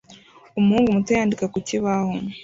[0.59, 2.13] Umuhungu muto yandika ku kibaho